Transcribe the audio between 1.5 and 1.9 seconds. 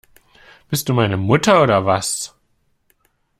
oder